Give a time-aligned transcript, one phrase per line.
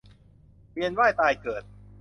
[0.71, 1.63] เวียนว่ายตายเกิด